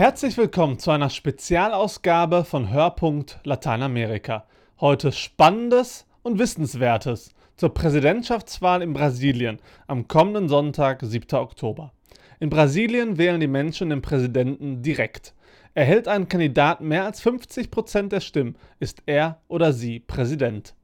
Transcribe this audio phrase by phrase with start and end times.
[0.00, 4.46] Herzlich willkommen zu einer Spezialausgabe von Hörpunkt Lateinamerika.
[4.80, 9.58] Heute Spannendes und Wissenswertes zur Präsidentschaftswahl in Brasilien
[9.88, 11.38] am kommenden Sonntag, 7.
[11.38, 11.92] Oktober.
[12.38, 15.34] In Brasilien wählen die Menschen den Präsidenten direkt.
[15.74, 20.74] Erhält ein Kandidat mehr als 50 Prozent der Stimmen, ist er oder sie Präsident.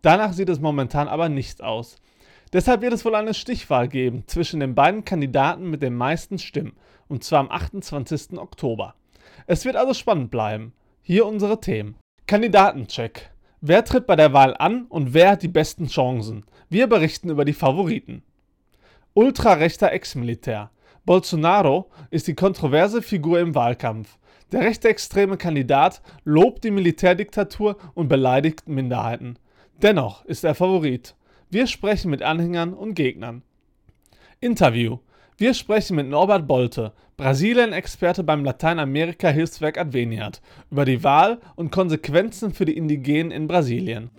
[0.00, 1.96] Danach sieht es momentan aber nicht aus.
[2.52, 6.76] Deshalb wird es wohl eine Stichwahl geben zwischen den beiden Kandidaten mit den meisten Stimmen
[7.10, 8.38] und zwar am 28.
[8.38, 8.94] Oktober.
[9.46, 10.72] Es wird also spannend bleiben.
[11.02, 11.96] Hier unsere Themen.
[12.26, 13.30] Kandidatencheck.
[13.60, 16.44] Wer tritt bei der Wahl an und wer hat die besten Chancen?
[16.68, 18.22] Wir berichten über die Favoriten.
[19.12, 20.70] Ultrarechter Ex-Militär.
[21.04, 24.16] Bolsonaro ist die kontroverse Figur im Wahlkampf.
[24.52, 29.38] Der rechtsextreme Kandidat lobt die Militärdiktatur und beleidigt Minderheiten.
[29.82, 31.16] Dennoch ist er Favorit.
[31.50, 33.42] Wir sprechen mit Anhängern und Gegnern.
[34.40, 34.98] Interview.
[35.40, 42.66] Wir sprechen mit Norbert Bolte, Brasilien-Experte beim Lateinamerika-Hilfswerk Adveniat, über die Wahl und Konsequenzen für
[42.66, 44.10] die Indigenen in Brasilien.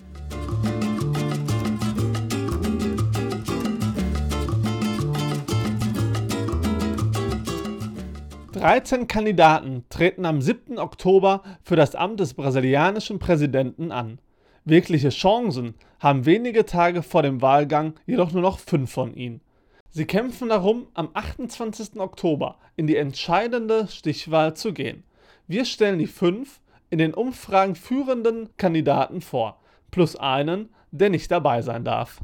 [8.52, 10.80] Dreizehn Kandidaten treten am 7.
[10.80, 14.18] Oktober für das Amt des brasilianischen Präsidenten an.
[14.66, 19.42] Wirkliche Chancen haben wenige Tage vor dem Wahlgang jedoch nur noch fünf von ihnen.
[19.94, 22.00] Sie kämpfen darum, am 28.
[22.00, 25.04] Oktober in die entscheidende Stichwahl zu gehen.
[25.48, 29.60] Wir stellen die fünf in den Umfragen führenden Kandidaten vor,
[29.92, 32.22] plus einen, der nicht dabei sein darf.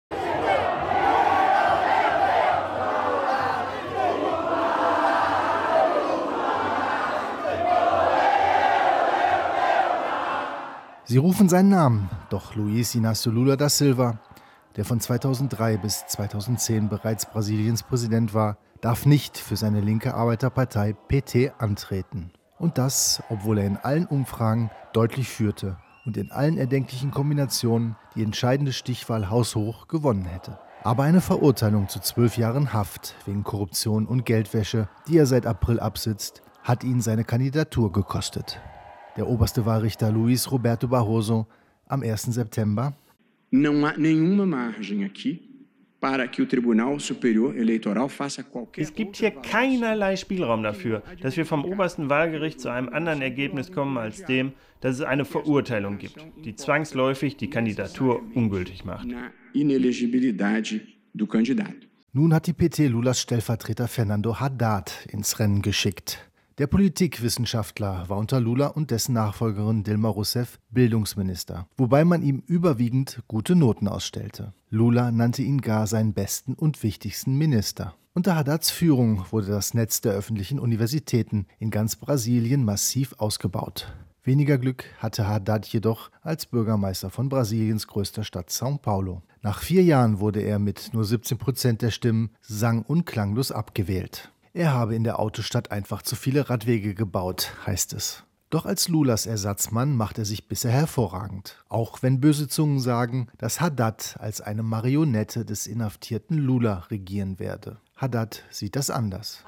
[11.04, 14.20] Sie rufen seinen Namen, doch Luiz Inácio Lula da Silva
[14.78, 20.94] der von 2003 bis 2010 bereits Brasiliens Präsident war, darf nicht für seine linke Arbeiterpartei
[20.94, 22.32] PT antreten.
[22.60, 28.24] Und das, obwohl er in allen Umfragen deutlich führte und in allen erdenklichen Kombinationen die
[28.24, 30.60] entscheidende Stichwahl haushoch gewonnen hätte.
[30.84, 35.80] Aber eine Verurteilung zu zwölf Jahren Haft wegen Korruption und Geldwäsche, die er seit April
[35.80, 38.60] absitzt, hat ihn seine Kandidatur gekostet.
[39.18, 41.48] Der oberste Wahlrichter Luis Roberto Barroso
[41.88, 42.24] am 1.
[42.24, 42.94] September
[43.52, 45.48] Não há nenhuma margem aqui
[46.00, 51.38] para que o Tribunal Superior Eleitoral faça qualquer Es gibt hier keinerlei Spielraum dafür, dass
[51.38, 55.98] wir vom obersten Wahlgericht zu einem anderen Ergebnis kommen als dem, dass es eine Verurteilung
[55.98, 59.08] gibt, die zwangsläufig die Kandidatur ungültig macht.
[62.14, 66.30] Nun hat die PT Lulas Stellvertreter Fernando Haddad ins Rennen geschickt.
[66.58, 73.22] Der Politikwissenschaftler war unter Lula und dessen Nachfolgerin Dilma Rousseff Bildungsminister, wobei man ihm überwiegend
[73.28, 74.54] gute Noten ausstellte.
[74.72, 77.94] Lula nannte ihn gar seinen besten und wichtigsten Minister.
[78.16, 83.94] Unter Haddads Führung wurde das Netz der öffentlichen Universitäten in ganz Brasilien massiv ausgebaut.
[84.24, 89.22] Weniger Glück hatte Haddad jedoch als Bürgermeister von Brasiliens größter Stadt São Paulo.
[89.44, 94.32] Nach vier Jahren wurde er mit nur 17 Prozent der Stimmen sang- und klanglos abgewählt.
[94.58, 98.24] Er habe in der Autostadt einfach zu viele Radwege gebaut, heißt es.
[98.50, 101.64] Doch als Lulas Ersatzmann macht er sich bisher hervorragend.
[101.70, 107.78] Auch wenn böse Zungen sagen, dass Haddad als eine Marionette des inhaftierten Lula regieren werde.
[107.98, 109.44] Haddad sieht das anders.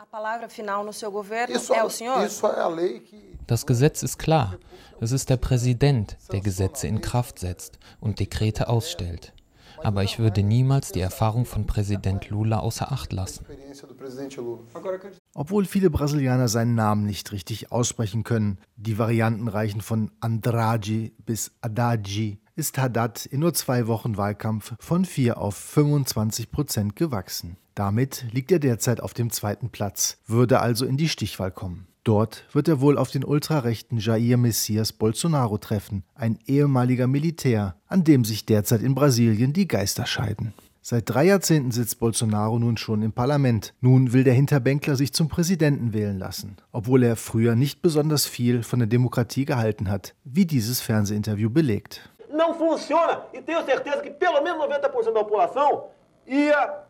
[3.48, 4.58] Das Gesetz ist klar.
[5.02, 9.34] Es ist der Präsident, der Gesetze in Kraft setzt und Dekrete ausstellt
[9.84, 13.46] aber ich würde niemals die Erfahrung von Präsident Lula außer Acht lassen.
[15.34, 21.52] Obwohl viele Brasilianer seinen Namen nicht richtig aussprechen können, die Varianten reichen von Andrade bis
[21.62, 27.56] Adagi, ist Haddad in nur zwei Wochen Wahlkampf von 4 auf 25 Prozent gewachsen.
[27.74, 31.88] Damit liegt er derzeit auf dem zweiten Platz, würde also in die Stichwahl kommen.
[32.10, 38.04] Dort wird er wohl auf den ultrarechten Jair Messias Bolsonaro treffen, ein ehemaliger Militär, an
[38.04, 40.52] dem sich derzeit in Brasilien die Geister scheiden.
[40.82, 43.76] Seit drei Jahrzehnten sitzt Bolsonaro nun schon im Parlament.
[43.80, 48.64] Nun will der Hinterbänkler sich zum Präsidenten wählen lassen, obwohl er früher nicht besonders viel
[48.64, 52.10] von der Demokratie gehalten hat, wie dieses Fernsehinterview belegt.
[52.34, 55.84] Não funciona e tenho certeza que pelo menos 90% da população
[56.26, 56.89] ia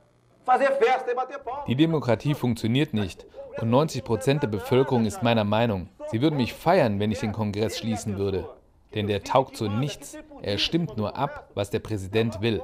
[1.67, 3.25] die Demokratie funktioniert nicht
[3.61, 5.89] und 90 Prozent der Bevölkerung ist meiner Meinung.
[6.11, 8.49] Sie würden mich feiern, wenn ich den Kongress schließen würde.
[8.95, 10.17] Denn der taugt zu nichts.
[10.41, 12.61] Er stimmt nur ab, was der Präsident will.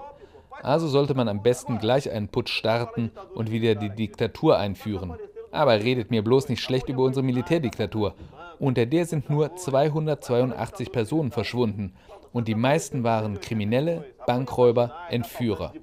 [0.63, 5.15] Also sollte man am besten gleich einen Putsch starten und wieder die Diktatur einführen.
[5.51, 8.15] Aber redet mir bloß nicht schlecht über unsere Militärdiktatur.
[8.57, 11.93] Unter der sind nur 282 Personen verschwunden
[12.33, 15.73] und die meisten waren Kriminelle, Bankräuber, Entführer.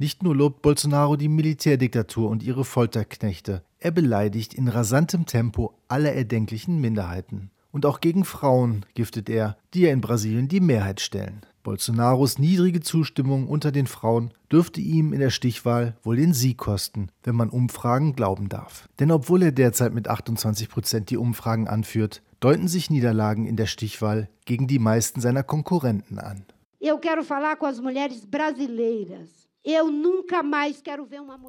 [0.00, 3.64] Nicht nur lobt Bolsonaro die Militärdiktatur und ihre Folterknechte.
[3.80, 7.50] Er beleidigt in rasantem Tempo alle erdenklichen Minderheiten.
[7.72, 11.40] Und auch gegen Frauen giftet er, die ja in Brasilien die Mehrheit stellen.
[11.64, 17.10] Bolsonaros niedrige Zustimmung unter den Frauen dürfte ihm in der Stichwahl wohl den Sieg kosten,
[17.24, 18.88] wenn man Umfragen glauben darf.
[19.00, 23.66] Denn obwohl er derzeit mit 28 Prozent die Umfragen anführt, deuten sich Niederlagen in der
[23.66, 26.44] Stichwahl gegen die meisten seiner Konkurrenten an.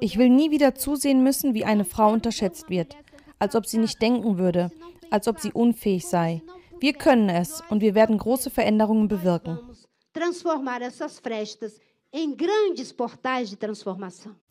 [0.00, 2.96] Ich will nie wieder zusehen müssen, wie eine Frau unterschätzt wird,
[3.38, 4.70] als ob sie nicht denken würde,
[5.10, 6.42] als ob sie unfähig sei.
[6.80, 9.58] Wir können es und wir werden große Veränderungen bewirken.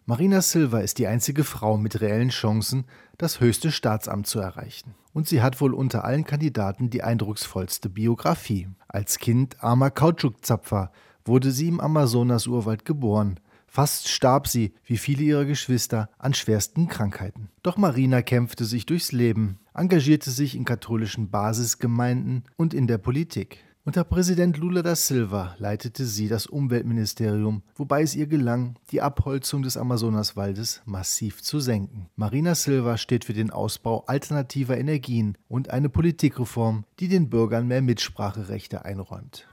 [0.06, 2.86] Marina Silva ist die einzige Frau mit reellen Chancen,
[3.18, 4.96] das höchste Staatsamt zu erreichen.
[5.14, 8.70] Und sie hat wohl unter allen Kandidaten die eindrucksvollste Biografie.
[8.88, 10.92] Als Kind armer Kautschukzapfer
[11.26, 13.40] wurde sie im Amazonas-Urwald geboren.
[13.70, 17.50] Fast starb sie, wie viele ihrer Geschwister, an schwersten Krankheiten.
[17.62, 23.64] Doch Marina kämpfte sich durchs Leben, engagierte sich in katholischen Basisgemeinden und in der Politik.
[23.86, 29.62] Unter Präsident Lula da Silva leitete sie das Umweltministerium, wobei es ihr gelang, die Abholzung
[29.62, 32.10] des Amazonaswaldes massiv zu senken.
[32.16, 37.82] Marina Silva steht für den Ausbau alternativer Energien und eine Politikreform, die den Bürgern mehr
[37.82, 39.48] Mitspracherechte einräumt.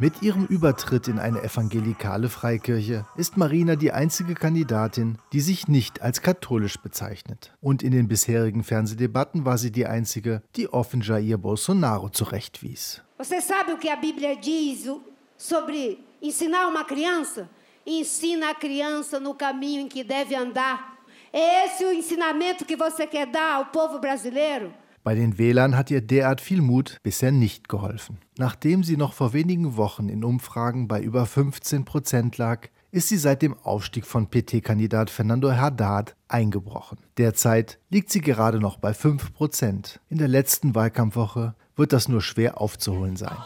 [0.00, 6.02] Mit ihrem Übertritt in eine evangelikale Freikirche ist Marina die einzige Kandidatin, die sich nicht
[6.02, 7.52] als katholisch bezeichnet.
[7.60, 13.02] Und in den bisherigen Fernsehdebatten war sie die einzige, die offen Jair Bolsonaro zurechtwies.
[13.18, 14.90] Você sabe o que a Bíblia diz
[15.36, 17.48] sobre ensinar uma criança?
[17.86, 20.98] Ensina a criança no caminho em que deve andar.
[21.32, 24.74] É esse o ensinamento que você quer dar ao povo brasileiro?
[25.04, 28.18] Bei den Wählern hat ihr derart viel Mut bisher nicht geholfen.
[28.38, 33.18] Nachdem sie noch vor wenigen Wochen in Umfragen bei über 15 Prozent lag, ist sie
[33.18, 36.96] seit dem Aufstieg von PT-Kandidat Fernando Haddad eingebrochen.
[37.18, 40.00] Derzeit liegt sie gerade noch bei 5 Prozent.
[40.08, 43.36] In der letzten Wahlkampfwoche wird das nur schwer aufzuholen sein.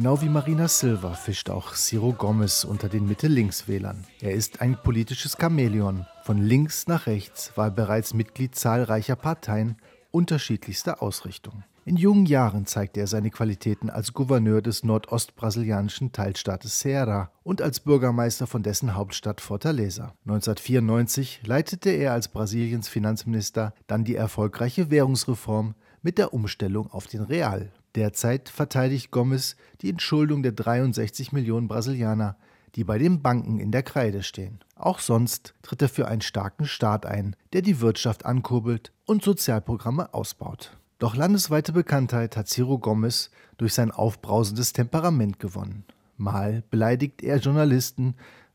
[0.00, 4.06] Genau wie Marina Silva fischt auch Ciro Gomez unter den Mitte-Links-Wählern.
[4.22, 6.06] Er ist ein politisches Chamäleon.
[6.22, 9.76] Von links nach rechts war er bereits Mitglied zahlreicher Parteien
[10.10, 11.64] unterschiedlichster Ausrichtung.
[11.84, 17.80] In jungen Jahren zeigte er seine Qualitäten als Gouverneur des nordostbrasilianischen Teilstaates Ceará und als
[17.80, 20.14] Bürgermeister von dessen Hauptstadt Fortaleza.
[20.24, 27.20] 1994 leitete er als Brasiliens Finanzminister dann die erfolgreiche Währungsreform mit der Umstellung auf den
[27.20, 27.70] Real.
[27.94, 32.36] Derzeit verteidigt Gomes die Entschuldung der 63 Millionen Brasilianer,
[32.76, 34.60] die bei den Banken in der Kreide stehen.
[34.76, 40.14] Auch sonst tritt er für einen starken Staat ein, der die Wirtschaft ankurbelt und Sozialprogramme
[40.14, 40.78] ausbaut.
[40.98, 45.84] Doch landesweite Bekanntheit hat Ciro Gomes durch sein aufbrausendes Temperament gewonnen.
[46.16, 48.14] Mal beleidigt er Journalisten,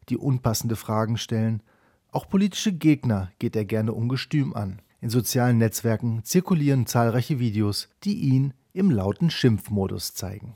[0.09, 1.61] die unpassende Fragen stellen.
[2.11, 4.79] Auch politische Gegner geht er gerne ungestüm an.
[5.01, 10.56] In sozialen Netzwerken zirkulieren zahlreiche Videos, die ihn im lauten Schimpfmodus zeigen.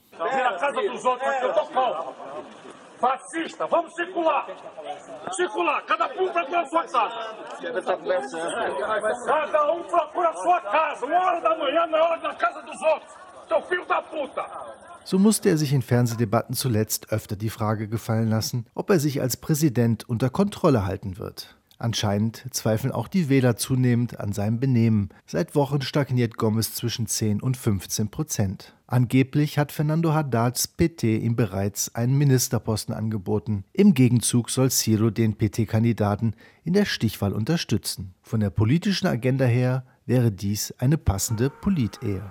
[15.06, 19.22] So musste er sich in Fernsehdebatten zuletzt öfter die Frage gefallen lassen, ob er sich
[19.22, 21.59] als Präsident unter Kontrolle halten wird.
[21.82, 25.10] Anscheinend zweifeln auch die Wähler zunehmend an seinem Benehmen.
[25.26, 28.76] Seit Wochen stagniert Gomez zwischen 10 und 15 Prozent.
[28.86, 33.64] Angeblich hat Fernando Haddads PT ihm bereits einen Ministerposten angeboten.
[33.72, 36.34] Im Gegenzug soll Ciro den PT-Kandidaten
[36.66, 38.14] in der Stichwahl unterstützen.
[38.24, 42.30] Von der politischen Agenda her wäre dies eine passende Politehe.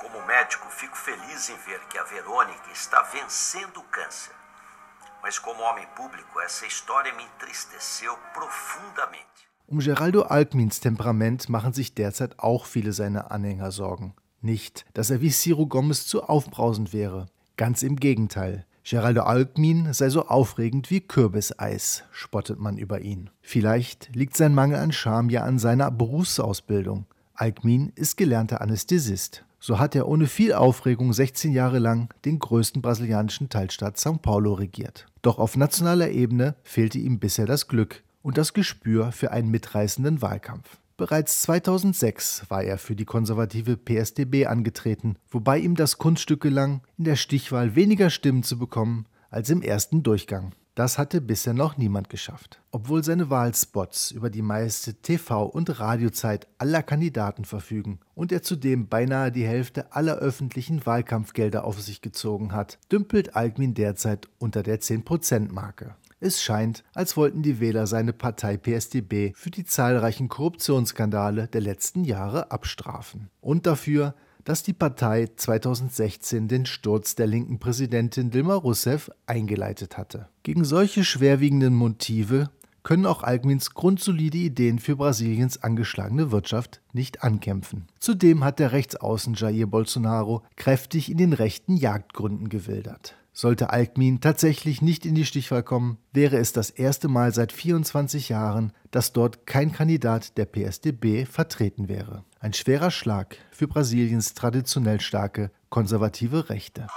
[0.00, 4.32] Como médico, fico feliz em ver que a Verônica está vencendo o câncer.
[5.22, 9.26] Mas como homem público, essa história me entristeceu profundamente.
[9.66, 14.14] Um Geraldo Alckmins Temperament machen sich derzeit auch viele seiner Anhänger Sorgen.
[14.40, 17.26] Nicht, dass er wie Ciro Gomez zu aufbrausend wäre.
[17.56, 18.64] Ganz im Gegenteil.
[18.84, 23.28] Geraldo Alckmin sei so aufregend wie Kürbiseis, spottet man über ihn.
[23.42, 27.04] Vielleicht liegt sein Mangel an Charme ja an seiner Berufsausbildung.
[27.34, 29.44] Alckmin ist gelernter Anästhesist.
[29.60, 34.54] So hat er ohne viel Aufregung 16 Jahre lang den größten brasilianischen Teilstaat São Paulo
[34.54, 35.06] regiert.
[35.22, 40.22] Doch auf nationaler Ebene fehlte ihm bisher das Glück und das Gespür für einen mitreißenden
[40.22, 40.78] Wahlkampf.
[40.96, 47.04] Bereits 2006 war er für die konservative PSDB angetreten, wobei ihm das Kunststück gelang, in
[47.04, 50.52] der Stichwahl weniger Stimmen zu bekommen als im ersten Durchgang.
[50.78, 52.62] Das hatte bisher noch niemand geschafft.
[52.70, 58.86] Obwohl seine Wahlspots über die meiste TV- und Radiozeit aller Kandidaten verfügen und er zudem
[58.86, 64.80] beinahe die Hälfte aller öffentlichen Wahlkampfgelder auf sich gezogen hat, dümpelt Alkmin derzeit unter der
[64.80, 65.96] 10%-Marke.
[66.20, 72.04] Es scheint, als wollten die Wähler seine Partei PSDB für die zahlreichen Korruptionsskandale der letzten
[72.04, 74.14] Jahre abstrafen und dafür,
[74.48, 80.30] dass die Partei 2016 den Sturz der linken Präsidentin Dilma Rousseff eingeleitet hatte.
[80.42, 82.48] Gegen solche schwerwiegenden Motive
[82.82, 87.88] können auch Alkmins grundsolide Ideen für Brasiliens angeschlagene Wirtschaft nicht ankämpfen.
[87.98, 93.16] Zudem hat der Rechtsaußen Jair Bolsonaro kräftig in den rechten Jagdgründen gewildert.
[93.40, 98.30] Sollte Alkmin tatsächlich nicht in die Stichwahl kommen, wäre es das erste Mal seit 24
[98.30, 102.24] Jahren, dass dort kein Kandidat der PSDB vertreten wäre.
[102.40, 106.88] Ein schwerer Schlag für Brasiliens traditionell starke konservative Rechte.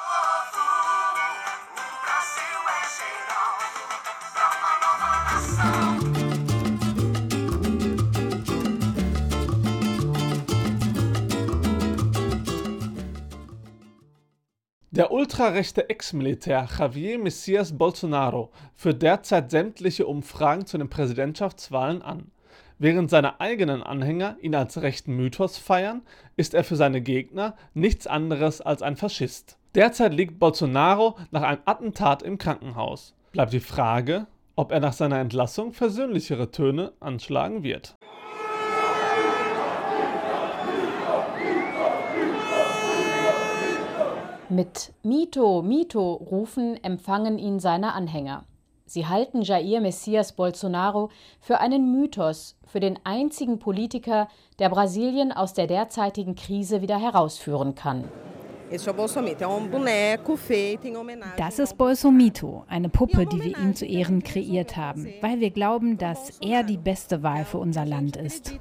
[15.31, 22.31] Ultrarechte Ex-Militär Javier Messias Bolsonaro führt derzeit sämtliche Umfragen zu den Präsidentschaftswahlen an.
[22.79, 26.01] Während seine eigenen Anhänger ihn als rechten Mythos feiern,
[26.35, 29.57] ist er für seine Gegner nichts anderes als ein Faschist.
[29.73, 33.15] Derzeit liegt Bolsonaro nach einem Attentat im Krankenhaus.
[33.31, 37.95] Bleibt die Frage, ob er nach seiner Entlassung versöhnlichere Töne anschlagen wird.
[44.51, 48.43] Mit Mito, Mito rufen empfangen ihn seine Anhänger.
[48.85, 54.27] Sie halten Jair Messias Bolsonaro für einen Mythos, für den einzigen Politiker,
[54.59, 58.03] der Brasilien aus der derzeitigen Krise wieder herausführen kann.
[61.37, 65.97] Das ist Bolsomito, eine Puppe, die wir ihm zu Ehren kreiert haben, weil wir glauben,
[65.97, 68.53] dass er die beste Wahl für unser Land ist.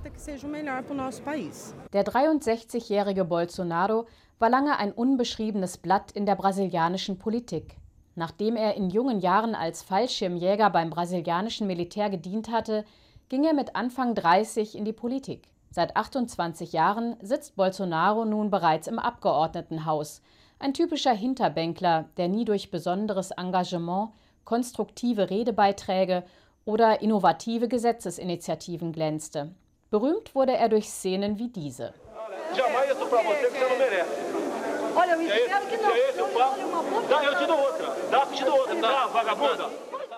[1.92, 4.06] Der 63-jährige Bolsonaro
[4.40, 7.76] war lange ein unbeschriebenes Blatt in der brasilianischen Politik.
[8.16, 12.84] Nachdem er in jungen Jahren als Fallschirmjäger beim brasilianischen Militär gedient hatte,
[13.28, 15.46] ging er mit Anfang 30 in die Politik.
[15.70, 20.22] Seit 28 Jahren sitzt Bolsonaro nun bereits im Abgeordnetenhaus,
[20.58, 24.10] ein typischer Hinterbänkler, der nie durch besonderes Engagement,
[24.44, 26.24] konstruktive Redebeiträge
[26.64, 29.54] oder innovative Gesetzesinitiativen glänzte.
[29.90, 31.92] Berühmt wurde er durch Szenen wie diese.
[32.54, 34.80] Jamais isso pra você que você não merece.
[35.00, 35.96] Olha, eu espero que não.
[35.96, 37.96] Esse, Dá, eu te dou outra.
[38.10, 38.80] Dá, te dou outra.
[38.80, 39.70] Dá, vagabunda.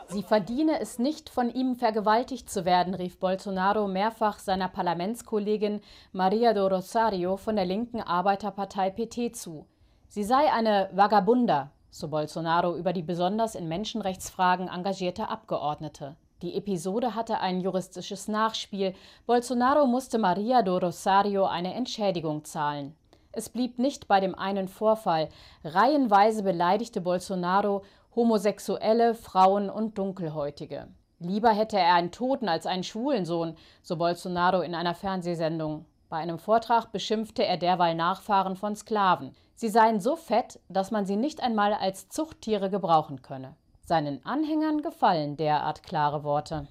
[0.08, 5.80] Sie verdiene es nicht, von ihm vergewaltigt zu werden, rief Bolsonaro mehrfach seiner Parlamentskollegin
[6.12, 9.66] Maria do Rosario von der linken Arbeiterpartei PT zu.
[10.08, 16.16] Sie sei eine Vagabunda, so Bolsonaro über die besonders in Menschenrechtsfragen engagierte Abgeordnete.
[16.42, 18.94] Die Episode hatte ein juristisches Nachspiel.
[19.26, 22.96] Bolsonaro musste Maria do Rosario eine Entschädigung zahlen.
[23.32, 25.28] Es blieb nicht bei dem einen Vorfall.
[25.64, 27.82] Reihenweise beleidigte Bolsonaro
[28.14, 30.88] Homosexuelle, Frauen und Dunkelhäutige.
[31.18, 35.86] Lieber hätte er einen Toten als einen schwulen Sohn, so Bolsonaro in einer Fernsehsendung.
[36.10, 39.34] Bei einem Vortrag beschimpfte er derweil Nachfahren von Sklaven.
[39.54, 43.54] Sie seien so fett, dass man sie nicht einmal als Zuchttiere gebrauchen könne.
[43.86, 46.66] Seinen Anhängern gefallen derart klare Worte.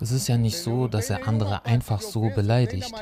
[0.00, 2.92] Es ist ja nicht so, dass er andere einfach so beleidigt.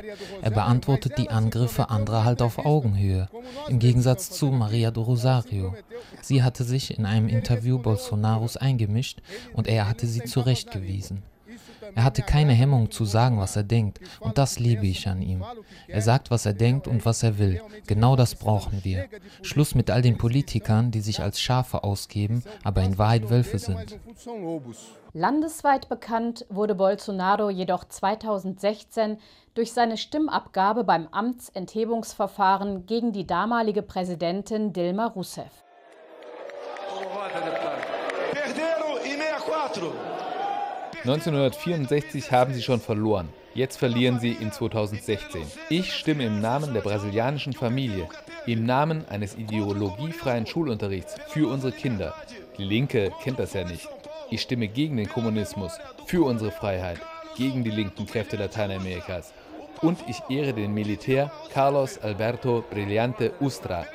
[0.43, 3.29] Er beantwortet die Angriffe anderer halt auf Augenhöhe,
[3.69, 5.75] im Gegensatz zu Maria do Rosario.
[6.23, 9.21] Sie hatte sich in einem Interview Bolsonaros eingemischt
[9.53, 11.23] und er hatte sie zurechtgewiesen.
[11.95, 15.45] Er hatte keine Hemmung zu sagen, was er denkt, und das liebe ich an ihm.
[15.89, 17.63] Er sagt, was er denkt und was er will.
[17.87, 19.07] Genau das brauchen wir.
[19.43, 23.99] Schluss mit all den Politikern, die sich als Schafe ausgeben, aber in Wahrheit Wölfe sind.
[25.13, 29.19] Landesweit bekannt wurde Bolsonaro jedoch 2016
[29.55, 35.65] durch seine Stimmabgabe beim Amtsenthebungsverfahren gegen die damalige Präsidentin Dilma Rousseff.
[41.07, 42.25] Perderam in 64.
[42.27, 43.29] 1964 haben sie schon verloren.
[43.55, 45.43] Jetzt verlieren sie in 2016.
[45.71, 48.09] Ich stimme im Namen der brasilianischen Familie,
[48.47, 52.15] im Namen eines ideologiefreien Schulunterrichts für unsere Kinder.
[52.59, 53.89] Die Linke kennt das ja nicht.
[54.31, 56.99] Ich stimme gegen den Kommunismus, für unsere Freiheit,
[57.37, 59.33] gegen die linken Kräfte Lateinamerikas.
[59.83, 63.87] Und ich ehre den Militär Carlos Alberto Brillante Ustra.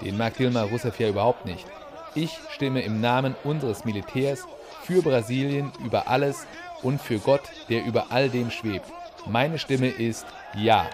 [0.00, 1.66] Den mag Dilma Rousseff ja überhaupt nicht.
[2.14, 4.46] Ich stimme im Namen unseres Militärs
[4.82, 6.46] für Brasilien über alles
[6.82, 8.86] und für Gott, der über all dem schwebt.
[9.26, 10.86] Meine Stimme ist Ja.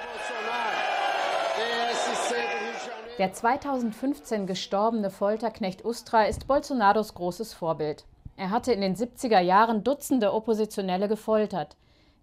[3.18, 8.04] Der 2015 gestorbene Folterknecht Ustra ist Bolsonaros großes Vorbild.
[8.36, 11.76] Er hatte in den 70er Jahren Dutzende Oppositionelle gefoltert.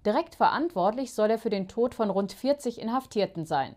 [0.05, 3.75] Direkt verantwortlich soll er für den Tod von rund 40 Inhaftierten sein.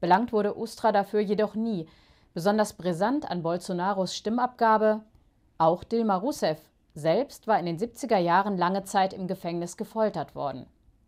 [0.00, 1.86] Belangt wurde Ustra dafür jedoch nie.
[2.34, 5.00] Besonders brisant an Bolsonaros Stimmabgabe
[5.56, 6.58] auch Dilma Rousseff
[6.94, 10.66] selbst war in den 70er Jahren lange Zeit im Gefängnis gefoltert worden.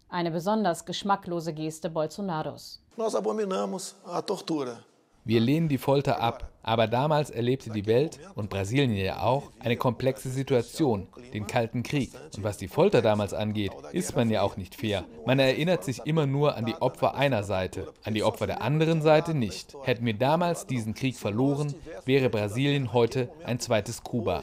[0.08, 2.82] Eine besonders geschmacklose Geste Bolsonaros.
[2.96, 4.84] Nós abominamos a tortura.
[5.24, 9.76] Wir lehnen die Folter ab, aber damals erlebte die Welt und Brasilien ja auch eine
[9.76, 12.10] komplexe Situation, den Kalten Krieg.
[12.36, 15.04] Und was die Folter damals angeht, ist man ja auch nicht fair.
[15.24, 19.00] Man erinnert sich immer nur an die Opfer einer Seite, an die Opfer der anderen
[19.00, 19.76] Seite nicht.
[19.84, 21.72] Hätten wir damals diesen Krieg verloren,
[22.04, 24.42] wäre Brasilien heute ein zweites Kuba.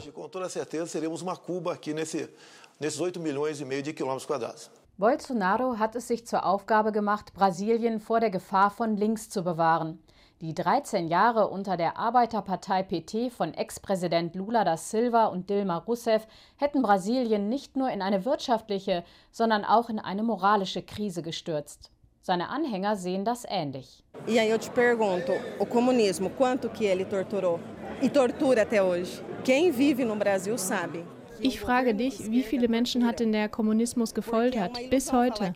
[4.96, 9.98] Bolsonaro hat es sich zur Aufgabe gemacht, Brasilien vor der Gefahr von links zu bewahren.
[10.42, 16.26] Die 13 Jahre unter der Arbeiterpartei PT von Ex-Präsident Lula da Silva und Dilma Rousseff
[16.56, 21.90] hätten Brasilien nicht nur in eine wirtschaftliche, sondern auch in eine moralische Krise gestürzt.
[22.22, 24.02] Seine Anhänger sehen das ähnlich.
[24.26, 27.60] E aí eu te pergunto, o comunismo, quanto que ele torturou?
[28.00, 29.22] E tortura até hoje.
[29.44, 31.04] Quem vive Brasil sabe.
[31.40, 34.78] Ich frage dich, wie viele Menschen hat denn der Kommunismus gefoltert?
[34.90, 35.54] Bis heute.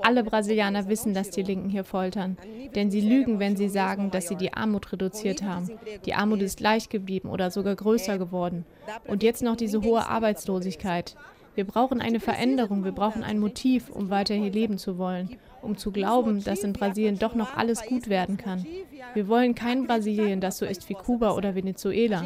[0.00, 2.36] Alle Brasilianer wissen, dass die Linken hier foltern.
[2.74, 5.70] Denn sie lügen, wenn sie sagen, dass sie die Armut reduziert haben.
[6.04, 8.64] Die Armut ist gleich geblieben oder sogar größer geworden.
[9.06, 11.16] Und jetzt noch diese hohe Arbeitslosigkeit.
[11.56, 15.78] Wir brauchen eine Veränderung, wir brauchen ein Motiv, um weiter hier leben zu wollen, um
[15.78, 18.66] zu glauben, dass in Brasilien doch noch alles gut werden kann.
[19.14, 22.24] Wir wollen kein Brasilien, das so ist wie Kuba oder Venezuela.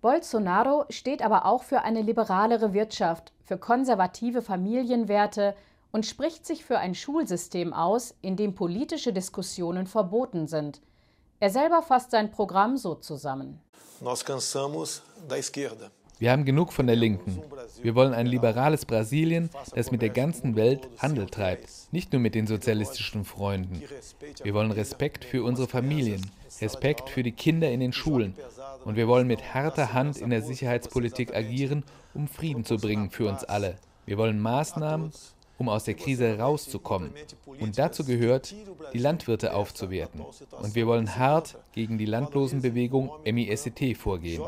[0.00, 5.54] Bolsonaro steht aber auch für eine liberalere Wirtschaft, für konservative Familienwerte
[5.92, 10.80] und spricht sich für ein Schulsystem aus, in dem politische Diskussionen verboten sind.
[11.42, 13.58] Er selber fasst sein Programm so zusammen.
[16.20, 17.42] Wir haben genug von der Linken.
[17.82, 22.36] Wir wollen ein liberales Brasilien, das mit der ganzen Welt Handel treibt, nicht nur mit
[22.36, 23.82] den sozialistischen Freunden.
[24.44, 28.36] Wir wollen Respekt für unsere Familien, Respekt für die Kinder in den Schulen.
[28.84, 31.82] Und wir wollen mit harter Hand in der Sicherheitspolitik agieren,
[32.14, 33.78] um Frieden zu bringen für uns alle.
[34.06, 35.10] Wir wollen Maßnahmen,
[35.58, 37.12] um aus der Krise rauszukommen.
[37.60, 38.54] Und dazu gehört,
[38.92, 40.24] die Landwirte aufzuwerten.
[40.60, 44.42] Und wir wollen hart gegen die Landlosenbewegung MIST vorgehen.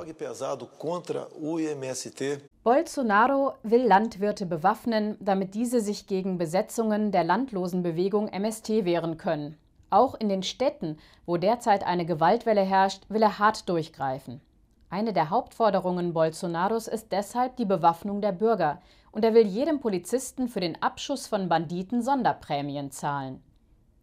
[2.64, 9.56] Bolsonaro will Landwirte bewaffnen, damit diese sich gegen Besetzungen der Landlosenbewegung MST wehren können.
[9.90, 14.40] Auch in den Städten, wo derzeit eine Gewaltwelle herrscht, will er hart durchgreifen.
[14.90, 18.80] Eine der Hauptforderungen Bolsonaros ist deshalb die Bewaffnung der Bürger,
[19.14, 23.40] und er will jedem Polizisten für den Abschuss von Banditen Sonderprämien zahlen.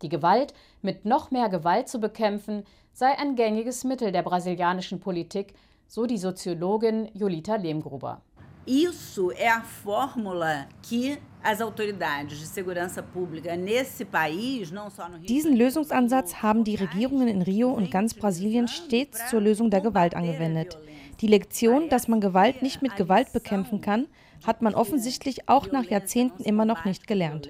[0.02, 5.54] Die Gewalt mit noch mehr Gewalt zu bekämpfen, sei ein gängiges Mittel der brasilianischen Politik,
[5.86, 8.22] so die Soziologin Jolita Lehmgruber.
[8.66, 15.18] Isso é a fórmula que as autoridades de segurança pública nesse país, não só no
[15.18, 19.82] Rio Diesen Lösungsansatz haben die Regierungen in Rio und ganz Brasilien stets zur Lösung der
[19.82, 20.78] Gewalt angewendet.
[21.20, 24.08] Die Lektion, dass man Gewalt nicht mit Gewalt bekämpfen kann,
[24.46, 27.48] hat man offensichtlich auch nach Jahrzehnten immer noch nicht gelernt.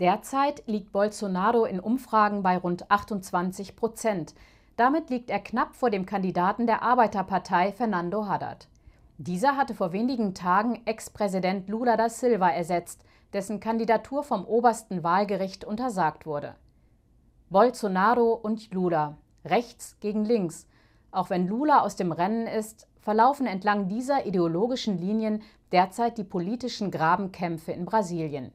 [0.00, 4.34] Derzeit liegt Bolsonaro in Umfragen bei rund 28 Prozent.
[4.76, 8.68] Damit liegt er knapp vor dem Kandidaten der Arbeiterpartei Fernando Haddad.
[9.16, 15.64] Dieser hatte vor wenigen Tagen Ex-Präsident Lula da Silva ersetzt, dessen Kandidatur vom obersten Wahlgericht
[15.64, 16.54] untersagt wurde.
[17.50, 20.68] Bolsonaro und Lula, rechts gegen links.
[21.10, 25.40] Auch wenn Lula aus dem Rennen ist, verlaufen entlang dieser ideologischen Linien
[25.72, 28.52] derzeit die politischen Grabenkämpfe in Brasilien.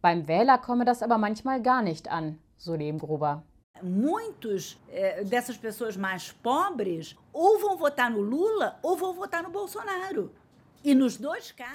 [0.00, 3.42] Beim Wähler komme das aber manchmal gar nicht an, so Lehmgruber.
[3.82, 9.50] Muitos eh, dessas pessoas mais pobres ou vão votar no Lula ou vão votar no
[9.50, 10.30] Bolsonaro.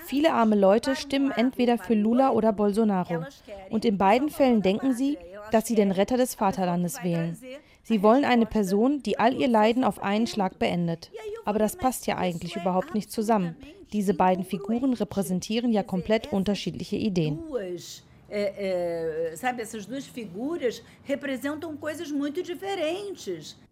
[0.06, 3.26] Viele arme Leute stimmen entweder für Lula oder Bolsonaro.
[3.70, 5.20] Und in beiden Fällen denken sie,
[5.52, 7.38] dass sie den Retter des Vaterlandes wählen.
[7.84, 11.12] Sie wollen eine Person, die all ihr Leiden auf einen Schlag beendet.
[11.46, 13.56] Aber das passt ja eigentlich überhaupt nicht zusammen.
[13.92, 17.40] Diese beiden Figuren repräsentieren ja komplett unterschiedliche Ideen.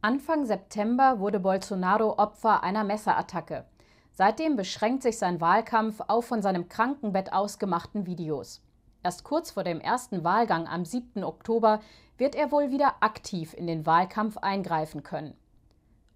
[0.01, 3.63] Anfang September wurde Bolsonaro Opfer einer Messerattacke.
[4.11, 8.61] Seitdem beschränkt sich sein Wahlkampf auf von seinem Krankenbett aus gemachten Videos.
[9.01, 11.23] Erst kurz vor dem ersten Wahlgang am 7.
[11.23, 11.79] Oktober
[12.19, 15.33] wird er wohl wieder aktiv in den Wahlkampf eingreifen können.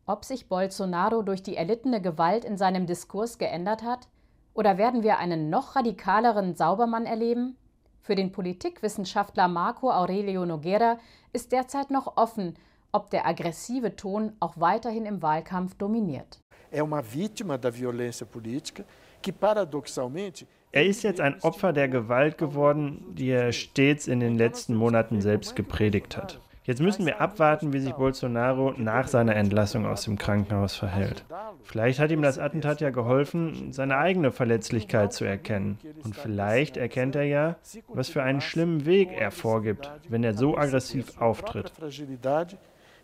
[0.06, 4.10] Ob sich Bolsonaro durch die erlittene Gewalt in seinem Diskurs geändert hat?
[4.54, 7.56] Oder werden wir einen noch radikaleren Saubermann erleben?
[8.02, 10.98] Für den Politikwissenschaftler Marco Aurelio Noguera
[11.32, 12.56] ist derzeit noch offen,
[12.92, 16.40] ob der aggressive Ton auch weiterhin im Wahlkampf dominiert.
[16.70, 18.84] Er uma vítima da violência política
[19.22, 24.36] que paradoxalmente er ist jetzt ein Opfer der Gewalt geworden, die er stets in den
[24.36, 26.40] letzten Monaten selbst gepredigt hat.
[26.66, 31.26] Jetzt müssen wir abwarten, wie sich Bolsonaro nach seiner Entlassung aus dem Krankenhaus verhält.
[31.64, 35.78] Vielleicht hat ihm das Attentat ja geholfen, seine eigene Verletzlichkeit zu erkennen.
[36.04, 37.56] Und vielleicht erkennt er ja,
[37.90, 41.72] was für einen schlimmen Weg er vorgibt, wenn er so aggressiv auftritt.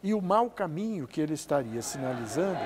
[0.01, 2.57] E o mau caminho que ele estaria sinalizando.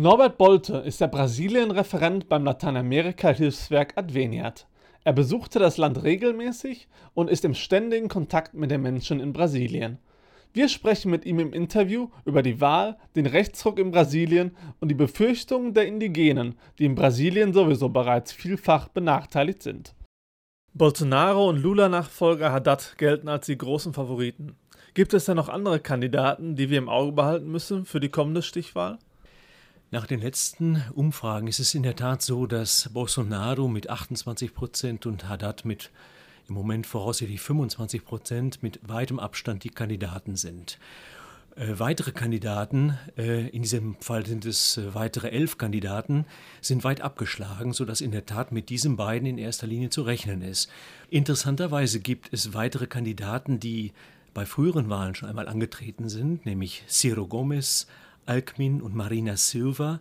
[0.00, 4.68] Norbert Bolte ist der Brasilien-Referent beim Lateinamerika-Hilfswerk Adveniat.
[5.02, 9.98] Er besuchte das Land regelmäßig und ist im ständigen Kontakt mit den Menschen in Brasilien.
[10.52, 14.94] Wir sprechen mit ihm im Interview über die Wahl, den Rechtsruck in Brasilien und die
[14.94, 19.96] Befürchtungen der Indigenen, die in Brasilien sowieso bereits vielfach benachteiligt sind.
[20.74, 24.54] Bolsonaro und Lula-Nachfolger Haddad gelten als die großen Favoriten.
[24.94, 28.42] Gibt es denn noch andere Kandidaten, die wir im Auge behalten müssen für die kommende
[28.42, 29.00] Stichwahl?
[29.90, 35.06] Nach den letzten Umfragen ist es in der Tat so, dass Bolsonaro mit 28 Prozent
[35.06, 35.90] und Haddad mit
[36.46, 40.78] im Moment voraussichtlich 25 Prozent mit weitem Abstand die Kandidaten sind.
[41.56, 46.26] Äh, weitere Kandidaten, äh, in diesem Fall sind es äh, weitere elf Kandidaten,
[46.60, 50.42] sind weit abgeschlagen, sodass in der Tat mit diesen beiden in erster Linie zu rechnen
[50.42, 50.70] ist.
[51.08, 53.92] Interessanterweise gibt es weitere Kandidaten, die
[54.34, 57.86] bei früheren Wahlen schon einmal angetreten sind, nämlich Ciro Gomez,
[58.28, 60.00] Alkmin und Marina Silva,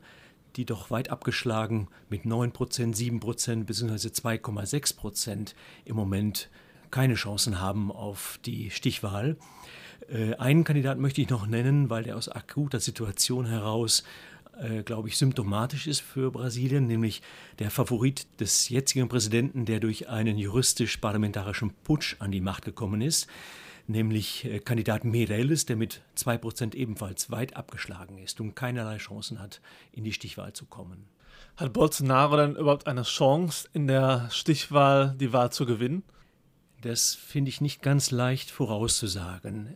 [0.57, 2.51] die doch weit abgeschlagen mit 9%,
[2.95, 4.07] 7% bzw.
[4.07, 5.53] 2,6%
[5.85, 6.49] im Moment
[6.91, 9.37] keine Chancen haben auf die Stichwahl.
[10.09, 14.03] Äh, einen Kandidaten möchte ich noch nennen, weil der aus akuter Situation heraus,
[14.59, 17.21] äh, glaube ich, symptomatisch ist für Brasilien, nämlich
[17.59, 23.27] der Favorit des jetzigen Präsidenten, der durch einen juristisch-parlamentarischen Putsch an die Macht gekommen ist
[23.89, 29.61] nämlich äh, Kandidat Mireles, der mit 2% ebenfalls weit abgeschlagen ist und keinerlei Chancen hat,
[29.91, 31.07] in die Stichwahl zu kommen.
[31.55, 36.03] Hat Bolsonaro denn überhaupt eine Chance, in der Stichwahl die Wahl zu gewinnen?
[36.81, 39.75] Das finde ich nicht ganz leicht vorauszusagen.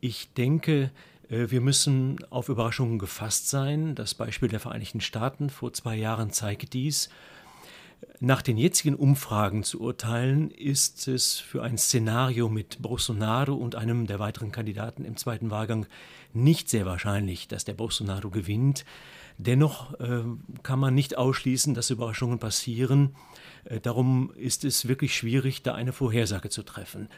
[0.00, 0.92] Ich denke,
[1.28, 3.94] äh, wir müssen auf Überraschungen gefasst sein.
[3.94, 7.08] Das Beispiel der Vereinigten Staaten vor zwei Jahren zeigt dies.
[8.22, 14.06] Nach den jetzigen Umfragen zu urteilen, ist es für ein Szenario mit Bolsonaro und einem
[14.06, 15.86] der weiteren Kandidaten im zweiten Wahlgang
[16.32, 18.84] nicht sehr wahrscheinlich, dass der Bolsonaro gewinnt.
[19.38, 20.22] Dennoch äh,
[20.62, 23.16] kann man nicht ausschließen, dass Überraschungen passieren.
[23.64, 27.08] Äh, darum ist es wirklich schwierig, da eine Vorhersage zu treffen.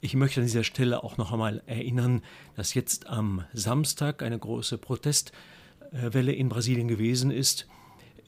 [0.00, 2.22] Ich möchte an dieser Stelle auch noch einmal erinnern,
[2.56, 7.68] dass jetzt am Samstag eine große Protestwelle in Brasilien gewesen ist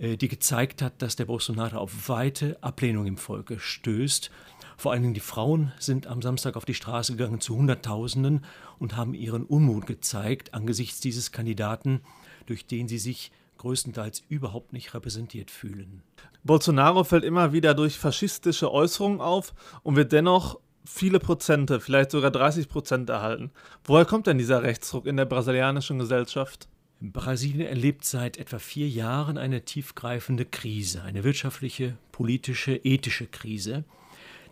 [0.01, 4.31] die gezeigt hat, dass der Bolsonaro auf weite Ablehnung im Volke stößt.
[4.79, 8.43] Vor allen Dingen die Frauen sind am Samstag auf die Straße gegangen zu Hunderttausenden
[8.79, 12.01] und haben ihren Unmut gezeigt angesichts dieses Kandidaten,
[12.47, 16.03] durch den sie sich größtenteils überhaupt nicht repräsentiert fühlen.
[16.45, 22.31] Bolsonaro fällt immer wieder durch faschistische Äußerungen auf und wird dennoch viele Prozente, vielleicht sogar
[22.31, 23.51] 30 Prozent erhalten.
[23.85, 26.70] Woher kommt denn dieser Rechtsruck in der brasilianischen Gesellschaft?
[27.01, 33.85] Brasilien erlebt seit etwa vier Jahren eine tiefgreifende Krise, eine wirtschaftliche, politische, ethische Krise,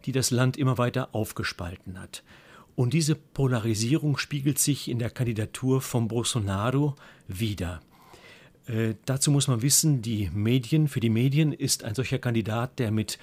[0.06, 2.22] die das Land immer weiter aufgespalten hat.
[2.74, 6.94] Und diese Polarisierung spiegelt sich in der Kandidatur von Bolsonaro
[7.26, 7.80] wider.
[8.66, 12.90] Äh, dazu muss man wissen, die Medien, für die Medien ist ein solcher Kandidat, der
[12.90, 13.18] mit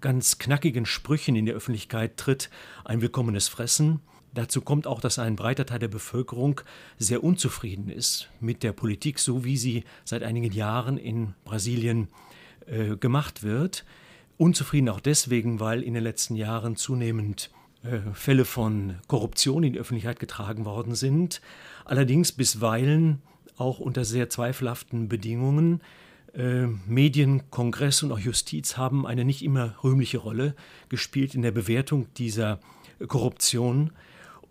[0.00, 2.50] ganz knackigen Sprüchen in der Öffentlichkeit tritt,
[2.84, 4.00] ein willkommenes Fressen.
[4.34, 6.60] Dazu kommt auch, dass ein breiter Teil der Bevölkerung
[6.98, 12.08] sehr unzufrieden ist mit der Politik, so wie sie seit einigen Jahren in Brasilien
[12.66, 13.84] äh, gemacht wird.
[14.36, 17.50] Unzufrieden auch deswegen, weil in den letzten Jahren zunehmend
[17.82, 21.40] äh, Fälle von Korruption in die Öffentlichkeit getragen worden sind.
[21.84, 23.20] Allerdings bisweilen
[23.56, 25.80] auch unter sehr zweifelhaften Bedingungen.
[26.34, 30.54] Äh, Medien, Kongress und auch Justiz haben eine nicht immer rühmliche Rolle
[30.88, 32.60] gespielt in der Bewertung dieser
[33.06, 33.90] Korruption.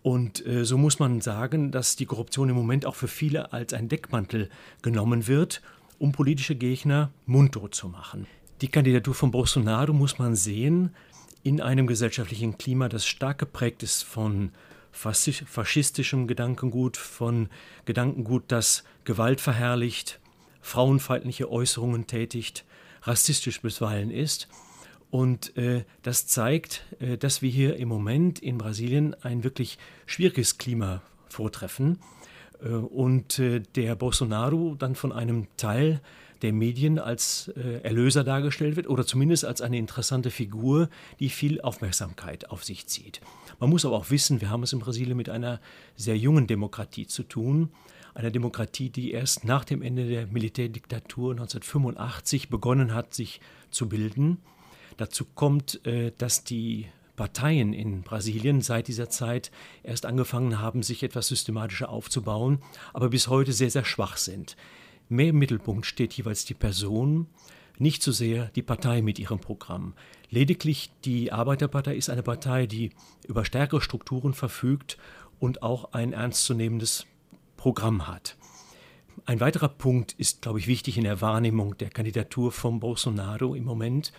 [0.01, 3.73] Und äh, so muss man sagen, dass die Korruption im Moment auch für viele als
[3.73, 4.49] ein Deckmantel
[4.81, 5.61] genommen wird,
[5.97, 8.25] um politische Gegner mundtot zu machen.
[8.61, 10.95] Die Kandidatur von Bolsonaro muss man sehen
[11.43, 14.51] in einem gesellschaftlichen Klima, das stark geprägt ist von
[14.91, 17.47] faschistischem Gedankengut, von
[17.85, 20.19] Gedankengut, das Gewalt verherrlicht,
[20.61, 22.65] frauenfeindliche Äußerungen tätigt,
[23.03, 24.49] rassistisch bisweilen ist
[25.11, 30.57] Und äh, das zeigt, äh, dass wir hier im Moment in Brasilien ein wirklich schwieriges
[30.57, 31.99] Klima vortreffen
[32.61, 36.01] äh, und äh, der Bolsonaro dann von einem Teil
[36.41, 41.59] der Medien als äh, Erlöser dargestellt wird oder zumindest als eine interessante Figur, die viel
[41.61, 43.21] Aufmerksamkeit auf sich zieht.
[43.59, 45.59] Man muss aber auch wissen, wir haben es in Brasilien mit einer
[45.95, 47.69] sehr jungen Demokratie zu tun,
[48.13, 54.39] einer Demokratie, die erst nach dem Ende der Militärdiktatur 1985 begonnen hat, sich zu bilden.
[54.99, 59.49] Dazu kommt, äh, dass die Parteien in Brasilien seit dieser Zeit
[59.81, 62.59] erst angefangen haben, sich etwas systematischer aufzubauen,
[62.93, 64.57] aber bis heute sehr, sehr schwach sind.
[65.07, 67.27] Mehr im Mittelpunkt steht jeweils die Person,
[67.77, 69.93] nicht so sehr die Partei mit ihrem Programm.
[70.31, 72.91] Lediglich die Arbeiterpartei ist eine Partei, die
[73.25, 74.97] über stärkere Strukturen verfügt
[75.39, 77.05] und auch ein ernstzunehmendes
[77.55, 78.35] Programm hat.
[79.25, 83.63] Ein weiterer Punkt ist, glaube ich, wichtig in der Wahrnehmung der Kandidatur von Bolsonaro im
[83.63, 84.11] Moment.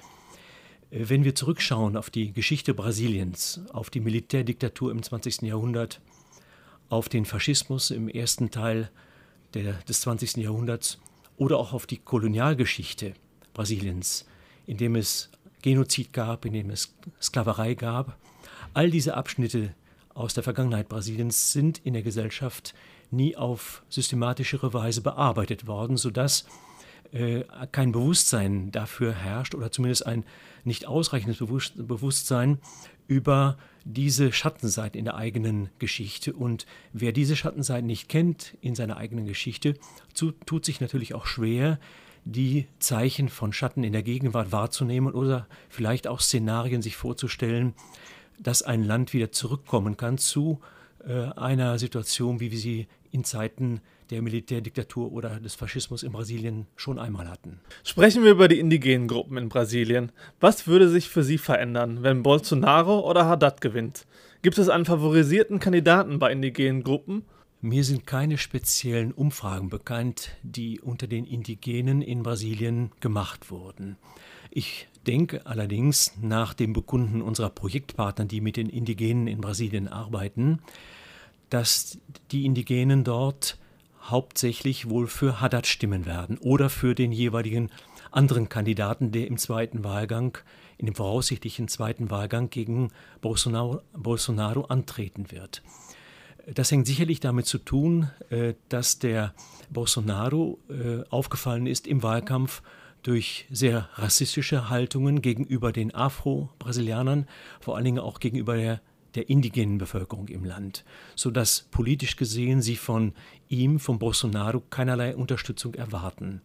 [0.93, 5.43] Wenn wir zurückschauen auf die Geschichte Brasiliens, auf die Militärdiktatur im 20.
[5.43, 6.01] Jahrhundert,
[6.89, 8.91] auf den Faschismus im ersten Teil
[9.55, 10.39] der, des 20.
[10.39, 10.99] Jahrhunderts
[11.37, 13.15] oder auch auf die Kolonialgeschichte
[13.55, 14.27] Brasiliens,
[14.67, 15.31] in dem es
[15.63, 18.19] Genozid gab, in dem es Sklaverei gab.
[18.75, 19.77] All diese Abschnitte
[20.15, 22.75] aus der Vergangenheit Brasiliens sind in der Gesellschaft
[23.13, 26.70] nie auf systematischere Weise bearbeitet worden, sodass äh,
[27.73, 30.25] kein Bewusstsein dafür herrscht oder zumindest ein
[30.65, 32.59] nicht ausreichendes Bewusstsein
[33.09, 36.33] über diese Schattenseiten in der eigenen Geschichte.
[36.33, 39.75] Und wer diese Schattenseiten nicht kennt in seiner eigenen Geschichte,
[40.15, 41.81] tut sich natürlich auch schwer,
[42.25, 47.75] die Zeichen von Schatten in der Gegenwart wahrzunehmen oder vielleicht auch Szenarien sich vorzustellen,
[48.39, 53.81] dass ein Land wieder zurückkommen kann zu äh, einer Situation, wie wir sie in Zeiten
[54.11, 57.61] der Militärdiktatur oder des Faschismus in Brasilien schon einmal hatten.
[57.85, 60.13] Sprechen wir über die indigenen Gruppen in Brasilien.
[60.41, 64.07] Was würde sich für sie verändern, wenn Bolsonaro oder Haddad gewinnt?
[64.43, 67.25] Gibt es einen favorisierten Kandidaten bei indigenen Gruppen?
[67.61, 73.97] Mir sind keine speziellen Umfragen bekannt, die unter den Indigenen in Brasilien gemacht wurden.
[74.51, 80.61] Ich denke allerdings nach dem Bekunden unserer Projektpartner, die mit den Indigenen in Brasilien arbeiten,
[81.49, 81.99] dass
[82.31, 83.59] die Indigenen dort
[84.03, 87.71] hauptsächlich wohl für Haddad stimmen werden oder für den jeweiligen
[88.11, 90.39] anderen Kandidaten, der im zweiten Wahlgang,
[90.79, 95.63] in dem voraussichtlichen zweiten Wahlgang gegen Bolsonaro, Bolsonaro antreten wird.
[96.47, 99.35] Das hängt sicherlich damit zu tun, äh, dass der
[99.69, 102.63] Bolsonaro äh, aufgefallen ist im Wahlkampf
[103.03, 107.27] durch sehr rassistische Haltungen gegenüber den Afro-Brasilianern,
[107.61, 108.81] vor allen Dingen auch gegenüber der,
[109.15, 110.85] der indigenen Bevölkerung im Land,
[111.17, 113.15] sodass politisch gesehen sie von
[113.49, 116.43] ihm, von Bolsonaro, keinerlei Unterstützung erwarten.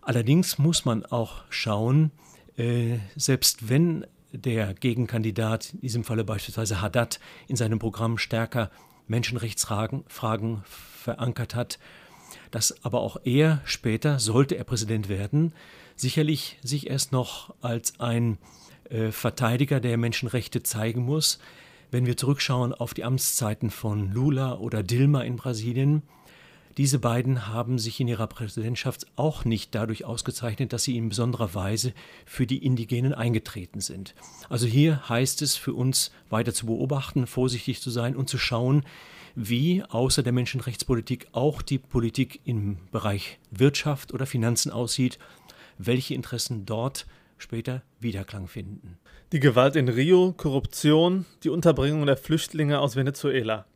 [0.00, 2.10] Allerdings muss man auch schauen,
[2.56, 8.70] äh, selbst wenn der Gegenkandidat, in diesem Falle beispielsweise Haddad, in seinem Programm stärker
[9.06, 11.78] Menschenrechtsfragen Fragen verankert hat,
[12.52, 15.52] dass aber auch er später, sollte er Präsident werden,
[15.96, 18.38] sicherlich sich erst noch als ein
[18.88, 21.40] äh, Verteidiger der Menschenrechte zeigen muss.
[21.90, 26.02] Wenn wir zurückschauen auf die Amtszeiten von Lula oder Dilma in Brasilien,
[26.78, 31.54] diese beiden haben sich in ihrer Präsidentschaft auch nicht dadurch ausgezeichnet, dass sie in besonderer
[31.54, 31.92] Weise
[32.24, 34.14] für die Indigenen eingetreten sind.
[34.48, 38.84] Also hier heißt es für uns weiter zu beobachten, vorsichtig zu sein und zu schauen,
[39.34, 45.18] wie außer der Menschenrechtspolitik auch die Politik im Bereich Wirtschaft oder Finanzen aussieht,
[45.78, 47.06] welche Interessen dort
[47.38, 48.98] später Wiederklang finden.
[49.32, 53.66] Die Gewalt in Rio, Korruption, die Unterbringung der Flüchtlinge aus Venezuela.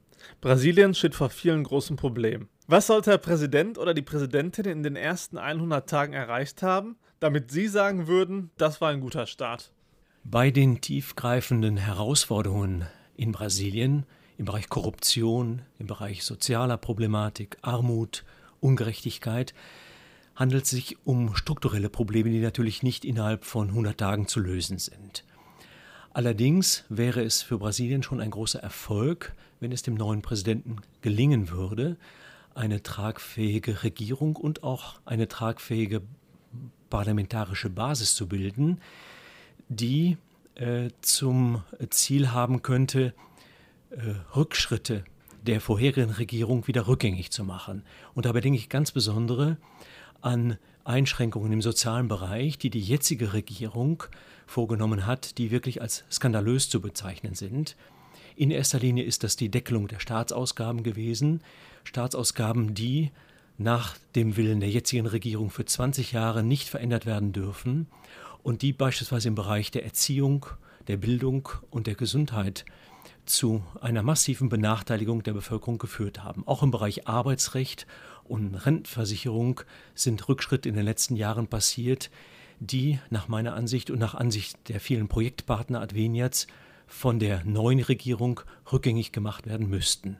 [0.40, 2.48] Brasilien steht vor vielen großen Problemen.
[2.66, 7.50] Was sollte der Präsident oder die Präsidentin in den ersten 100 Tagen erreicht haben, damit
[7.50, 9.72] Sie sagen würden, das war ein guter Start?
[10.24, 14.04] Bei den tiefgreifenden Herausforderungen in Brasilien
[14.38, 18.24] im Bereich Korruption, im Bereich sozialer Problematik, Armut,
[18.60, 19.54] Ungerechtigkeit
[20.34, 24.78] handelt es sich um strukturelle Probleme, die natürlich nicht innerhalb von 100 Tagen zu lösen
[24.78, 25.24] sind.
[26.12, 31.50] Allerdings wäre es für Brasilien schon ein großer Erfolg, wenn es dem neuen Präsidenten gelingen
[31.50, 31.96] würde,
[32.54, 36.02] eine tragfähige Regierung und auch eine tragfähige
[36.88, 38.80] parlamentarische Basis zu bilden,
[39.68, 40.16] die
[40.54, 43.12] äh, zum Ziel haben könnte,
[44.34, 45.04] Rückschritte
[45.42, 47.82] der vorherigen Regierung wieder rückgängig zu machen.
[48.14, 49.56] Und dabei denke ich ganz besondere
[50.20, 54.04] an Einschränkungen im sozialen Bereich, die die jetzige Regierung
[54.46, 57.76] vorgenommen hat, die wirklich als skandalös zu bezeichnen sind.
[58.36, 61.42] In erster Linie ist das die Deckelung der Staatsausgaben gewesen,
[61.84, 63.10] Staatsausgaben, die
[63.58, 67.86] nach dem Willen der jetzigen Regierung für 20 Jahre nicht verändert werden dürfen
[68.42, 70.46] und die beispielsweise im Bereich der Erziehung,
[70.88, 72.64] der Bildung und der Gesundheit
[73.26, 76.46] zu einer massiven Benachteiligung der Bevölkerung geführt haben.
[76.46, 77.86] Auch im Bereich Arbeitsrecht
[78.24, 79.60] und Rentenversicherung
[79.94, 82.10] sind Rückschritte in den letzten Jahren passiert,
[82.60, 86.46] die nach meiner Ansicht und nach Ansicht der vielen Projektpartner Adveniats
[86.86, 88.40] von der neuen Regierung
[88.72, 90.18] rückgängig gemacht werden müssten.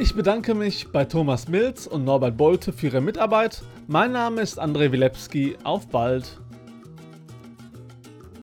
[0.00, 3.62] Ich bedanke mich bei Thomas Mills und Norbert Bolte für ihre Mitarbeit.
[3.86, 5.58] Mein Name ist André Wilepski.
[5.62, 6.40] Auf bald!